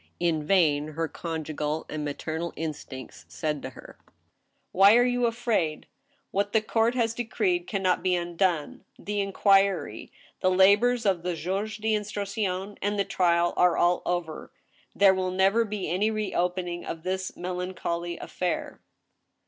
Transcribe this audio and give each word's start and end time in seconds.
In 0.19 0.43
vain 0.43 0.87
her 0.93 1.07
conjugal 1.07 1.85
and 1.87 2.03
maternal 2.03 2.53
instincts 2.55 3.23
said 3.27 3.61
to 3.61 3.69
her:" 3.69 3.99
Why 4.71 4.97
are 4.97 5.05
you 5.05 5.27
afraid? 5.27 5.85
What 6.31 6.53
the 6.53 6.61
court 6.63 6.95
has 6.95 7.13
decreed 7.13 7.67
can 7.67 7.83
not 7.83 8.01
be 8.01 8.15
undone. 8.15 8.83
The 8.97 9.21
inquiry, 9.21 10.11
the 10.39 10.49
labors 10.49 11.05
of 11.05 11.21
\htjuge 11.21 11.81
d' 11.81 11.93
instruction, 11.95 12.79
and 12.81 12.97
the 12.97 13.05
trial 13.05 13.53
are 13.55 13.77
all 13.77 14.01
over. 14.07 14.51
There 14.95 15.13
will 15.13 15.29
never 15.29 15.65
be 15.65 15.87
any 15.87 16.09
reopening 16.09 16.83
of 16.83 17.03
this 17.03 17.33
melan 17.37 17.75
choly 17.75 18.17
affair." 18.19 18.81